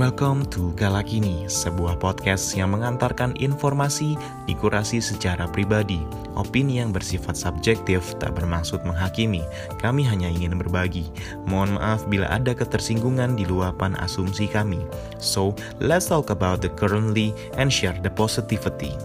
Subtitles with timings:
[0.00, 4.16] Welcome to Galakini, sebuah podcast yang mengantarkan informasi
[4.48, 6.00] dikurasi secara pribadi.
[6.40, 9.44] Opini yang bersifat subjektif tak bermaksud menghakimi,
[9.76, 11.12] kami hanya ingin berbagi.
[11.44, 14.80] Mohon maaf bila ada ketersinggungan di luapan asumsi kami.
[15.20, 15.52] So,
[15.84, 18.96] let's talk about the currently and share the positivity.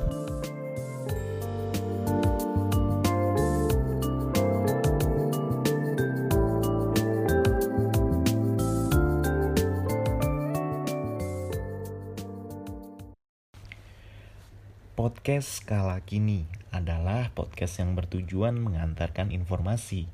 [14.96, 20.08] Podcast skala kini adalah podcast yang bertujuan mengantarkan informasi.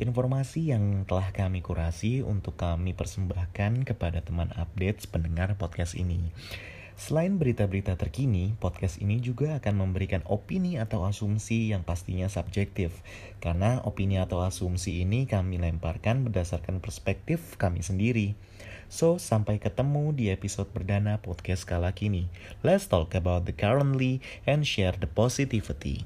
[0.00, 6.32] Informasi yang telah kami kurasi untuk kami persembahkan kepada teman update pendengar podcast ini.
[6.92, 13.00] Selain berita-berita terkini, podcast ini juga akan memberikan opini atau asumsi yang pastinya subjektif.
[13.40, 18.36] Karena opini atau asumsi ini kami lemparkan berdasarkan perspektif kami sendiri.
[18.92, 22.28] So, sampai ketemu di episode perdana podcast kala kini.
[22.60, 26.04] Let's talk about the currently and share the positivity.